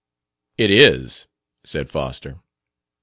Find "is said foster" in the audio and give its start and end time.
0.71-2.41